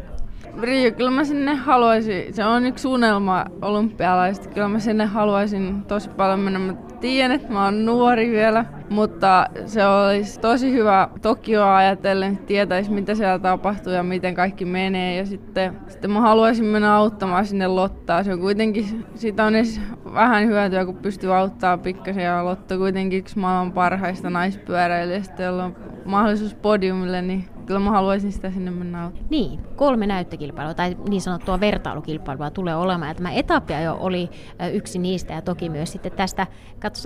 Rio, 0.62 0.92
kyllä 0.92 1.12
mä 1.12 1.24
sinne 1.24 1.56
haluaisin, 1.56 2.34
se 2.34 2.46
on 2.46 2.66
yksi 2.66 2.88
unelma 2.88 3.46
olympialaista, 3.62 4.50
kyllä 4.50 4.68
mä 4.68 4.80
sinne 4.80 5.06
haluaisin 5.06 5.84
tosi 5.84 6.10
paljon 6.10 6.40
mennä. 6.40 6.60
Mä 6.60 6.74
tiedän, 7.00 7.32
että 7.32 7.54
mä 7.54 7.64
oon 7.64 7.86
nuori 7.86 8.32
vielä, 8.32 8.66
mutta 8.90 9.46
se 9.66 9.86
olisi 9.86 10.40
tosi 10.40 10.72
hyvä 10.72 11.10
Tokioa 11.22 11.78
ajatellen, 11.78 12.38
tietäisi 12.38 12.92
mitä 12.92 13.16
siellä 13.16 13.40
tapahtuu 13.40 13.94
ja 13.94 14.04
miten 14.04 14.36
kaikki 14.36 14.66
menee. 14.66 15.16
Ja 15.16 15.26
sitten, 15.26 15.78
sitten 15.88 16.12
mä 16.12 16.22
haluaisin 16.22 16.66
mennä 16.66 16.96
auttamaan 16.96 17.46
sinne 17.46 17.68
Lottaa. 17.68 18.24
Se 18.24 18.34
on 18.34 18.40
kuitenkin, 18.40 19.06
siitä 19.16 19.46
on 19.46 19.56
edes 19.56 19.82
vähän 20.14 20.46
hyötyä, 20.46 20.86
kun 20.86 20.96
pystyy 20.98 21.36
auttamaan 21.36 21.80
pikkasen. 21.80 22.24
Ja 22.24 22.46
Lotta 22.46 22.78
kuitenkin 22.78 23.20
yksi 23.20 23.40
maailman 23.40 23.74
parhaista 23.74 24.30
naispyöräilijöistä, 24.30 25.44
jolla 25.44 25.64
on 25.64 25.76
mahdollisuus 26.06 26.54
podiumille, 26.54 27.22
niin 27.22 27.46
kyllä 27.66 27.80
mä 27.80 27.92
haluaisin 27.92 28.32
sitä 28.32 28.52
sinne 28.52 28.72
mennä. 28.72 29.12
Niin, 29.30 29.60
kolme 29.76 30.08
näyttökilpailua 30.08 30.74
tai 30.74 30.98
niin 31.10 31.22
sanottua 31.22 31.60
vertailukilpailua 31.60 32.50
tulee 32.50 32.76
olemaan. 32.76 33.10
Ja 33.10 33.16
tämä 33.16 33.32
etappi 33.32 33.74
jo 33.84 33.98
oli 34.00 34.30
yksi 34.74 35.00
niistä 35.00 35.34
ja 35.34 35.42
toki 35.42 35.70
myös 35.70 35.92
sitten 35.92 36.12
tästä 36.12 36.48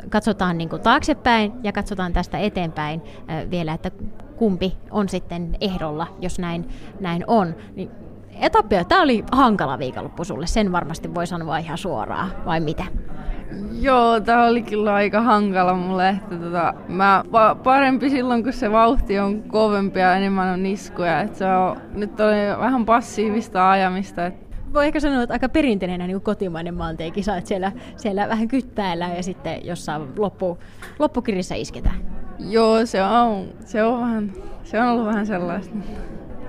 katsotaan 0.10 0.58
niin 0.58 0.70
kuin 0.70 0.82
taaksepäin 0.82 1.54
ja 1.64 1.72
katsotaan 1.72 2.14
tästä 2.14 2.38
eteenpäin 2.38 3.02
vielä, 3.52 3.74
että 3.74 3.92
kumpi 4.36 4.78
on 4.92 5.10
sitten 5.10 5.58
ehdolla, 5.62 6.08
jos 6.20 6.40
näin, 6.40 6.70
näin 7.00 7.24
on. 7.28 7.56
Niin 7.76 7.92
etappia, 8.40 8.84
tämä 8.84 9.02
oli 9.02 9.24
hankala 9.32 9.80
viikonloppu 9.80 10.24
sulle, 10.24 10.48
sen 10.48 10.72
varmasti 10.72 11.16
voi 11.16 11.28
sanoa 11.28 11.58
ihan 11.58 11.78
suoraan, 11.78 12.32
vai 12.46 12.60
mitä? 12.60 12.84
Joo, 13.82 14.20
tämä 14.20 14.46
oli 14.46 14.62
kyllä 14.62 14.94
aika 14.94 15.22
hankala 15.22 15.74
mulle. 15.74 16.10
Että 16.10 16.36
tota, 16.36 16.74
mä, 16.88 17.24
pa- 17.28 17.56
parempi 17.64 18.10
silloin, 18.10 18.44
kun 18.44 18.54
se 18.54 18.72
vauhti 18.72 19.20
on 19.20 19.44
kovempi 19.44 20.00
ja 20.00 20.16
enemmän 20.16 20.54
on 20.54 20.64
niskuja. 20.64 21.22
Että 21.22 21.38
se 21.38 21.46
on, 21.46 21.78
nyt 21.94 22.20
oli 22.20 22.60
vähän 22.60 22.86
passiivista 22.86 23.72
ajamista. 23.72 24.26
Että 24.26 24.50
voi 24.74 24.86
ehkä 24.86 25.00
sanoa, 25.00 25.24
että 25.24 25.34
aika 25.34 25.50
perinteinen 25.50 26.00
niin 26.00 26.22
kotimainen 26.22 26.74
maantiekisa, 26.74 27.38
että 27.38 27.48
siellä, 27.48 27.72
siellä 27.96 28.30
vähän 28.30 28.48
kyttäillään 28.48 29.16
ja 29.16 29.24
sitten 29.24 29.66
jossain 29.66 30.02
loppu, 30.18 30.58
loppukirissä 31.00 31.56
isketään. 31.56 31.96
Joo, 32.40 32.86
se 32.86 33.04
on, 33.04 33.46
se 33.66 33.84
on, 33.84 34.02
vähän, 34.02 34.34
se 34.64 34.82
on 34.82 34.88
ollut 34.88 35.06
vähän 35.06 35.26
sellaista. 35.26 35.76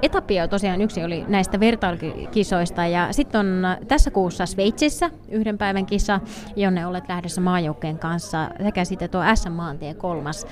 Etappi 0.02 0.40
on 0.40 0.49
tosiaan 0.49 0.80
yksi 0.80 1.04
oli 1.04 1.25
näistä 1.28 1.61
vertailukisoista 1.61 2.87
ja 2.87 3.12
sitten 3.12 3.38
on 3.38 3.62
tässä 3.88 4.11
kuussa 4.11 4.47
Sveitsissä 4.47 5.11
yhden 5.28 5.59
päivän 5.59 5.87
kisa, 5.87 6.21
jonne 6.57 6.87
olet 6.87 7.09
lähdössä 7.09 7.40
maajoukkojen 7.40 7.99
kanssa 7.99 8.50
sekä 8.62 8.85
sitten 8.85 9.11
tuo 9.11 9.23
S-maantie 9.35 9.95
kolmas 9.95 10.47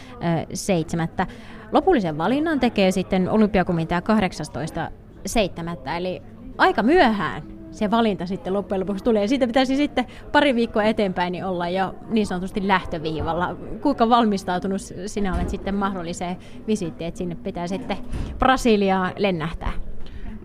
seitsemättä. 0.55 1.27
Lopullisen 1.73 2.19
valinnan 2.19 2.61
tekee 2.61 2.91
sitten 2.91 3.31
olympiakomitea 3.31 4.03
18 4.03 4.91
seitsemättä, 5.27 5.97
eli 5.97 6.23
aika 6.59 6.83
myöhään 6.83 7.43
se 7.79 7.91
valinta 7.91 8.27
sitten 8.27 8.53
loppujen 8.53 8.81
lopuksi 8.81 9.05
tulee. 9.05 9.27
Siitä 9.27 9.47
pitäisi 9.47 9.77
sitten 9.77 10.07
pari 10.33 10.55
viikkoa 10.55 10.83
eteenpäin 10.83 11.33
niin 11.33 11.45
olla 11.45 11.69
jo 11.69 11.95
niin 12.11 12.27
sanotusti 12.27 12.69
lähtöviivalla. 12.69 13.57
Kuinka 13.81 14.09
valmistautunut 14.09 14.81
sinä 15.07 15.35
olet 15.35 15.49
sitten 15.49 15.75
mahdolliseen 15.75 16.37
visittiin, 16.67 17.09
että 17.09 17.19
sinne 17.19 17.35
pitää 17.35 17.67
sitten 17.67 17.97
Brasiliaan 18.39 19.13
lennähtää? 19.17 19.88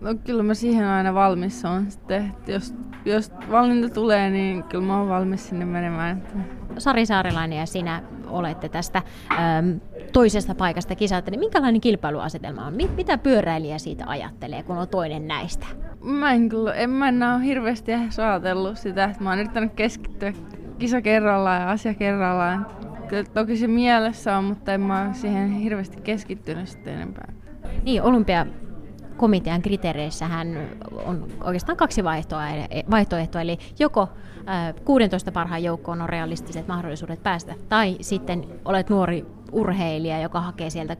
No 0.04 0.14
kyllä 0.24 0.42
mä 0.42 0.54
siihen 0.54 0.86
aina 0.86 1.14
valmis 1.14 1.64
on 1.64 1.90
sitten. 1.90 2.34
Jos, 2.46 2.74
jos 3.04 3.32
valinta 3.50 3.88
tulee, 3.88 4.30
niin 4.30 4.62
kyllä 4.62 4.84
mä 4.84 4.98
oon 4.98 5.08
valmis 5.08 5.48
sinne 5.48 5.64
menemään. 5.64 6.22
Sari 6.78 7.06
Saarilainen 7.06 7.58
ja 7.58 7.66
sinä 7.66 8.02
olette 8.26 8.68
tästä 8.68 9.02
äm, 9.58 9.80
toisesta 10.12 10.54
paikasta 10.54 10.94
kisaatte, 10.94 11.30
niin 11.30 11.40
minkälainen 11.40 11.80
kilpailuasetelma 11.80 12.66
on? 12.66 12.74
Mitä 12.96 13.18
pyöräilijä 13.18 13.78
siitä 13.78 14.04
ajattelee, 14.06 14.62
kun 14.62 14.78
on 14.78 14.88
toinen 14.88 15.28
näistä? 15.28 15.66
Mä 16.02 16.32
en 16.32 16.48
kyllä, 16.48 16.74
en 16.74 16.90
mä 16.90 17.08
enää 17.08 17.34
ole 17.34 17.44
hirveästi 17.44 17.92
saatellut 18.10 18.78
sitä, 18.78 19.04
että 19.04 19.24
mä 19.24 19.30
oon 19.30 19.38
yrittänyt 19.38 19.72
keskittyä 19.72 20.32
kisa 20.78 21.02
kerrallaan 21.02 21.62
ja 21.62 21.70
asia 21.70 21.94
kerrallaan. 21.94 22.66
Kyllä 23.08 23.24
toki 23.24 23.56
se 23.56 23.66
mielessä 23.66 24.36
on, 24.36 24.44
mutta 24.44 24.72
en 24.74 24.80
mä 24.80 25.08
siihen 25.12 25.50
hirveästi 25.50 26.00
keskittynyt 26.00 26.68
sitten 26.68 26.94
enempää. 26.94 27.32
Niin, 27.82 28.02
olympia 28.02 28.46
komitean 29.16 29.62
kriteereissähän 29.62 30.68
on 31.04 31.26
oikeastaan 31.44 31.76
kaksi 31.76 32.04
vaihtoehtoa, 32.90 33.40
eli 33.40 33.58
joko 33.78 34.08
16 34.84 35.32
parhaan 35.32 35.62
joukkoon 35.62 36.02
on 36.02 36.08
realistiset 36.08 36.68
mahdollisuudet 36.68 37.22
päästä, 37.22 37.54
tai 37.68 37.96
sitten 38.00 38.44
olet 38.64 38.90
nuori 38.90 39.26
urheilija, 39.52 40.20
joka 40.20 40.40
hakee 40.40 40.70
sieltä 40.70 40.96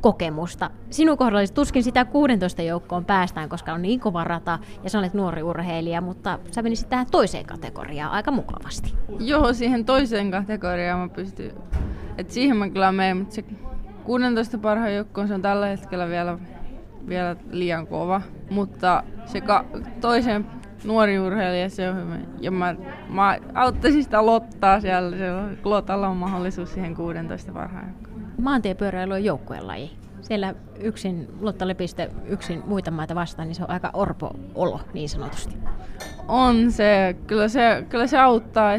kokemusta. 0.00 0.70
Sinun 0.90 1.16
kohdallasi 1.16 1.54
tuskin 1.54 1.82
sitä 1.82 2.04
16 2.04 2.62
joukkoon 2.62 3.04
päästään, 3.04 3.48
koska 3.48 3.72
on 3.72 3.82
niin 3.82 4.00
kova 4.00 4.24
rata 4.24 4.58
ja 4.84 4.90
sä 4.90 4.98
olet 4.98 5.14
nuori 5.14 5.42
urheilija, 5.42 6.00
mutta 6.00 6.38
sä 6.50 6.62
menisit 6.62 6.88
tähän 6.88 7.06
toiseen 7.10 7.46
kategoriaan 7.46 8.12
aika 8.12 8.30
mukavasti. 8.30 8.94
Joo, 9.18 9.52
siihen 9.52 9.84
toiseen 9.84 10.30
kategoriaan 10.30 11.00
mä 11.00 11.08
pystyn. 11.08 11.52
Et 12.18 12.30
siihen 12.30 12.56
mä 12.56 12.68
kyllä 12.68 12.92
menen, 12.92 13.16
mutta 13.16 13.34
se 13.34 13.44
16 14.04 14.58
parhaan 14.58 14.94
joukkoon 14.94 15.28
se 15.28 15.34
on 15.34 15.42
tällä 15.42 15.66
hetkellä 15.66 16.08
vielä, 16.08 16.38
vielä 17.08 17.36
liian 17.50 17.86
kova. 17.86 18.20
Mutta 18.50 19.02
se 19.26 19.40
ka- 19.40 19.64
toisen 20.00 20.46
nuori 20.84 21.18
urheilija, 21.18 21.68
se 21.68 21.90
on 21.90 21.96
hyvä. 21.96 22.18
Ja 22.40 22.50
mä, 22.50 22.74
mä 23.08 23.38
auttaisin 23.54 24.04
sitä 24.04 24.26
Lottaa 24.26 24.80
siellä, 24.80 25.16
se 25.16 25.32
on, 25.32 25.58
Lotalla 25.64 26.08
on 26.08 26.16
mahdollisuus 26.16 26.74
siihen 26.74 26.94
16 26.94 27.52
parhaan 27.52 27.94
Maantiepyöräily 28.40 29.14
on 29.14 29.24
joukkueen 29.24 29.66
laji. 29.66 29.90
Siellä 30.22 30.54
yksin, 30.80 31.28
Lotta 31.40 31.68
Lepiste 31.68 32.10
yksin 32.26 32.62
muita 32.66 32.90
maita 32.90 33.14
vastaan, 33.14 33.48
niin 33.48 33.54
se 33.54 33.62
on 33.62 33.70
aika 33.70 33.90
orpo-olo 33.92 34.80
niin 34.94 35.08
sanotusti. 35.08 35.56
On 36.28 36.72
se, 36.72 37.16
kyllä 37.26 37.48
se, 37.48 37.84
kyllä 37.88 38.06
se 38.06 38.18
auttaa, 38.18 38.72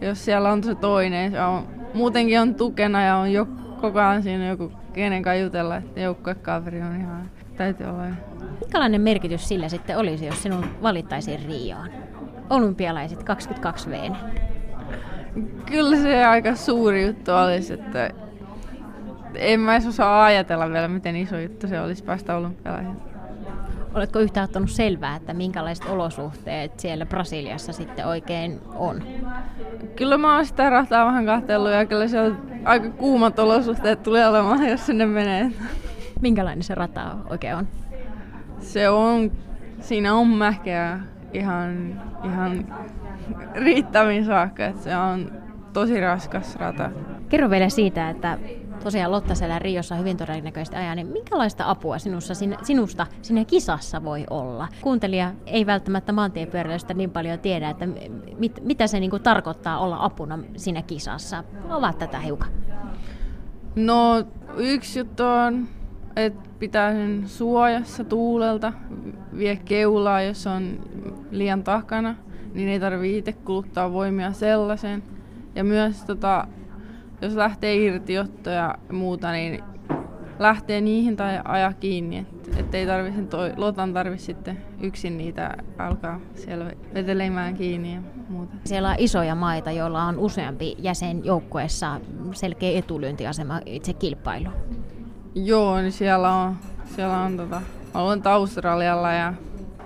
jos 0.00 0.24
siellä 0.24 0.52
on 0.52 0.64
se 0.64 0.74
toinen. 0.74 1.30
Se 1.32 1.40
on, 1.40 1.66
muutenkin 1.94 2.40
on 2.40 2.54
tukena 2.54 3.02
ja 3.02 3.16
on 3.16 3.32
jo, 3.32 3.46
koko 3.80 3.98
ajan 3.98 4.22
siinä 4.22 4.48
joku 4.48 4.72
kenen 4.92 5.22
kanssa 5.22 5.42
jutella, 5.42 5.76
että 5.76 6.00
joukkuekaveri 6.00 6.82
on 6.82 6.96
ihan, 7.00 7.30
täytyy 7.56 7.86
olla. 7.86 8.02
Minkälainen 8.60 9.00
merkitys 9.00 9.48
sillä 9.48 9.68
sitten 9.68 9.98
olisi, 9.98 10.26
jos 10.26 10.42
sinun 10.42 10.64
valittaisiin 10.82 11.40
Rioon? 11.46 11.88
Olympialaiset 12.50 13.22
22 13.22 13.90
v 13.90 13.94
Kyllä 15.66 15.96
se 15.96 16.24
aika 16.24 16.54
suuri 16.54 17.06
juttu 17.06 17.32
olisi, 17.32 17.72
että 17.72 18.10
en 19.34 19.60
mä 19.60 19.72
edes 19.72 19.86
osaa 19.86 20.24
ajatella 20.24 20.70
vielä, 20.70 20.88
miten 20.88 21.16
iso 21.16 21.38
juttu 21.38 21.68
se 21.68 21.80
olisi 21.80 22.04
päästä 22.04 22.36
olympialaihin. 22.36 22.96
Oletko 23.94 24.18
yhtä 24.18 24.42
ottanut 24.42 24.70
selvää, 24.70 25.16
että 25.16 25.34
minkälaiset 25.34 25.86
olosuhteet 25.88 26.80
siellä 26.80 27.06
Brasiliassa 27.06 27.72
sitten 27.72 28.06
oikein 28.06 28.60
on? 28.74 29.02
Kyllä 29.96 30.18
mä 30.18 30.34
oon 30.34 30.46
sitä 30.46 30.70
rahtaa 30.70 31.06
vähän 31.06 31.26
kahtellut 31.26 31.72
ja 31.72 31.86
kyllä 31.86 32.08
se 32.08 32.20
on 32.20 32.38
aika 32.64 32.90
kuumat 32.90 33.38
olosuhteet 33.38 34.02
tulee 34.02 34.28
olemaan, 34.28 34.68
jos 34.68 34.86
sinne 34.86 35.06
menee. 35.06 35.50
Minkälainen 36.24 36.62
se 36.62 36.74
rata 36.74 37.16
oikein 37.30 37.56
on? 37.56 37.68
Se 38.60 38.88
on, 38.88 39.32
siinä 39.80 40.14
on 40.14 40.28
mäkeä 40.28 41.00
ihan, 41.32 42.02
ihan 42.24 42.74
riittäviin 43.54 44.24
saakka, 44.24 44.66
että 44.66 44.82
se 44.82 44.96
on 44.96 45.32
tosi 45.72 46.00
raskas 46.00 46.56
rata. 46.56 46.90
Kerro 47.28 47.50
vielä 47.50 47.68
siitä, 47.68 48.10
että 48.10 48.38
tosiaan 48.84 49.12
Lotta 49.12 49.34
siellä 49.34 49.58
Riossa 49.58 49.94
hyvin 49.94 50.16
todennäköisesti 50.16 50.76
ajaa, 50.76 50.94
niin 50.94 51.06
minkälaista 51.06 51.70
apua 51.70 51.98
sinussa, 51.98 52.34
sinusta 52.62 53.06
sinne 53.22 53.44
kisassa 53.44 54.04
voi 54.04 54.24
olla? 54.30 54.68
Kuuntelija 54.80 55.32
ei 55.46 55.66
välttämättä 55.66 56.12
maantiepyöräilystä 56.12 56.94
niin 56.94 57.10
paljon 57.10 57.38
tiedä, 57.38 57.70
että 57.70 57.88
mit, 58.38 58.60
mitä 58.62 58.86
se 58.86 59.00
niin 59.00 59.10
kuin 59.10 59.22
tarkoittaa 59.22 59.78
olla 59.78 59.96
apuna 60.00 60.38
siinä 60.56 60.82
kisassa. 60.82 61.44
Ovat 61.70 61.98
tätä 61.98 62.18
hiukan. 62.18 62.48
No 63.76 64.24
yksi 64.56 64.98
juttu 64.98 65.22
on, 65.22 65.68
että 66.16 66.48
pitää 66.58 66.92
sen 66.92 67.28
suojassa 67.28 68.04
tuulelta, 68.04 68.72
vie 69.38 69.56
keulaa, 69.56 70.22
jos 70.22 70.46
on 70.46 70.78
liian 71.30 71.64
takana, 71.64 72.14
niin 72.54 72.68
ei 72.68 72.80
tarvitse 72.80 73.18
itse 73.18 73.32
kuluttaa 73.32 73.92
voimia 73.92 74.32
sellaisen. 74.32 75.02
Ja 75.54 75.64
myös 75.64 76.04
tota, 76.04 76.46
jos 77.22 77.34
lähtee 77.34 77.76
irtiottoja 77.76 78.56
ja 78.56 78.74
muuta, 78.92 79.32
niin 79.32 79.64
lähtee 80.38 80.80
niihin 80.80 81.16
tai 81.16 81.40
aja 81.44 81.72
kiinni. 81.72 82.18
Et, 82.18 82.58
et 82.58 82.74
ei 82.74 82.86
tarvi 82.86 83.12
sen 83.12 83.28
toi, 83.28 83.52
Lotan 83.56 83.92
tarvi 83.92 84.18
sitten 84.18 84.58
yksin 84.80 85.18
niitä 85.18 85.56
alkaa 85.78 86.20
siellä 86.34 86.70
vetelemään 86.94 87.54
kiinni 87.54 87.94
ja 87.94 88.00
muuta. 88.28 88.56
Siellä 88.64 88.90
on 88.90 88.96
isoja 88.98 89.34
maita, 89.34 89.70
joilla 89.70 90.02
on 90.02 90.18
useampi 90.18 90.76
jäsen 90.78 91.24
joukkueessa 91.24 92.00
selkeä 92.32 92.78
etulyöntiasema 92.78 93.60
itse 93.66 93.92
kilpailu. 93.92 94.48
Joo, 95.34 95.80
niin 95.80 95.92
siellä 95.92 96.34
on, 96.34 96.56
siellä 96.96 97.20
on 97.20 97.36
tota, 97.36 97.62
olen 97.94 98.26
Australialla 98.26 99.12
ja 99.12 99.34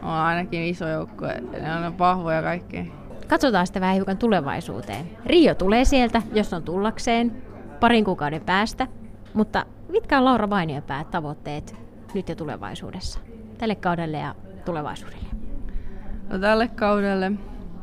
on 0.03 0.11
ainakin 0.11 0.65
iso 0.65 0.89
joukkue, 0.89 1.43
ne 1.61 1.87
on 1.87 1.99
vahvoja 1.99 2.43
kaikki. 2.43 2.93
Katsotaan 3.29 3.67
sitten 3.67 3.81
vähän 3.81 3.95
hiukan 3.95 4.19
tulevaisuuteen. 4.19 5.11
Rio 5.27 5.55
tulee 5.55 5.85
sieltä, 5.85 6.23
jos 6.33 6.53
on 6.53 6.63
tullakseen, 6.63 7.43
parin 7.81 8.05
kuukauden 8.05 8.41
päästä. 8.41 8.87
Mutta 9.35 9.67
mitkä 9.89 10.19
on 10.19 10.25
Laura 10.25 10.49
päät 10.87 11.11
tavoitteet 11.11 11.77
nyt 12.15 12.29
ja 12.29 12.37
tulevaisuudessa? 12.37 13.21
Tälle 13.59 13.75
kaudelle 13.75 14.19
ja 14.19 14.35
tulevaisuudelle? 14.65 15.27
No, 16.31 16.39
tälle 16.39 16.69
kaudelle 16.69 17.33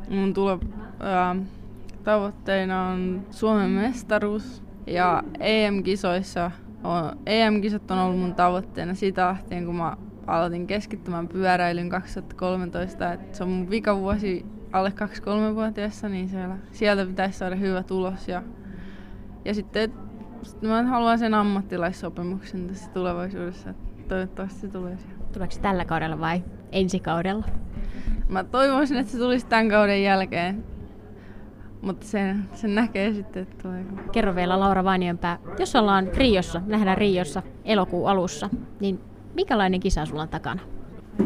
mun 0.10 0.34
tule, 0.34 0.60
ää, 0.99 1.36
tavoitteena 2.04 2.88
on 2.88 3.21
Suomen 3.32 3.69
mestaruus 3.69 4.63
ja 4.88 5.23
EM-kisoissa 5.39 6.51
EM-kisat 7.26 7.91
on 7.91 8.00
ollut 8.00 8.19
mun 8.19 8.36
tavoitteena 8.36 8.93
siitä 8.93 9.28
lähtien, 9.28 9.65
kun 9.65 9.76
mä 9.76 9.98
aloitin 10.28 10.67
keskittymään 10.67 11.28
pyöräilyn 11.28 11.89
2013. 11.89 13.13
Et 13.13 13.36
se 13.36 13.43
on 13.43 13.50
mun 13.50 13.69
vikavuosi 13.69 14.45
alle 14.71 14.89
2-3-vuotiaassa, 14.89 16.10
niin 16.10 16.30
siellä, 16.30 16.58
sieltä 16.71 17.06
pitäisi 17.06 17.38
saada 17.38 17.56
hyvä 17.56 17.84
tulos. 17.84 18.28
Ja, 18.28 18.43
ja 19.45 19.54
sitten 19.54 19.93
sit 20.43 20.62
mä 20.62 20.84
haluan 20.84 21.19
sen 21.19 21.34
ammattilaissopimuksen 21.34 22.67
tässä 22.67 22.91
tulevaisuudessa. 22.91 23.74
Toivottavasti 24.08 24.60
se 24.60 24.67
tulee 24.67 24.98
siellä. 24.98 25.15
Tuleeko 25.34 25.52
se 25.52 25.62
tällä 25.62 25.86
kaudella 25.86 26.19
vai 26.19 26.43
ensi 26.71 27.00
kaudella? 27.00 27.45
Mä 28.30 28.43
toivoisin, 28.43 28.98
että 28.98 29.12
se 29.12 29.17
tulisi 29.17 29.48
tämän 29.48 29.69
kauden 29.69 30.04
jälkeen. 30.04 30.74
Mutta 31.86 32.06
sen, 32.06 32.50
sen 32.54 32.76
näkee 32.76 33.13
sitten, 33.13 33.43
että. 33.43 33.69
Kerro 34.12 34.36
vielä 34.36 34.60
Laura 34.60 34.84
Vainionpää, 34.84 35.38
jos 35.60 35.76
ollaan 35.76 36.08
Riossa, 36.13 36.62
nähdään 36.65 36.98
Riossa 36.98 37.41
elokuun 37.65 38.10
alussa, 38.10 38.50
niin 38.80 39.00
minkälainen 39.34 39.80
kisa 39.80 40.06
sulla 40.06 40.21
on 40.21 40.30
takana? 40.30 40.62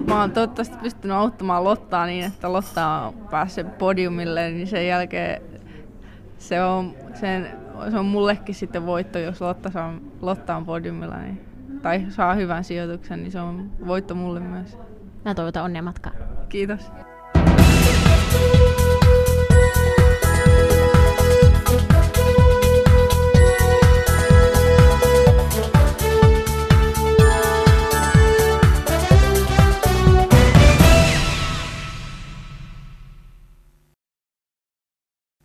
Mä 0.08 0.22
oon 0.22 0.32
toivottavasti 0.32 0.78
pystynyt 0.82 1.18
auttamaan 1.18 1.64
Lottaa 1.64 2.06
niin, 2.06 2.26
että 2.26 2.54
Lotta 2.54 2.88
on 2.88 3.14
päässyt 3.14 3.78
podiumille, 3.78 4.52
niin 4.52 4.68
sen 4.68 4.88
jälkeen 4.88 5.42
se 6.38 6.64
on, 6.64 6.94
sen, 7.14 7.48
se 7.92 8.00
on 8.00 8.06
mullekin 8.06 8.56
sitten 8.56 8.86
voitto, 8.86 9.20
jos 9.20 9.42
Lotta, 9.42 9.72
saa, 9.72 9.94
Lotta 10.22 10.56
on 10.56 10.66
podiumilla 10.66 11.18
niin, 11.18 11.42
tai 11.82 12.06
saa 12.10 12.34
hyvän 12.34 12.64
sijoituksen, 12.64 13.24
niin 13.24 13.32
se 13.32 13.40
on 13.40 13.72
voitto 13.88 14.16
mulle 14.16 14.40
myös. 14.40 14.78
Mä 15.26 15.36
toivotan 15.36 15.64
onnea 15.64 15.82
matkaan. 15.82 16.16
Kiitos. 16.50 16.92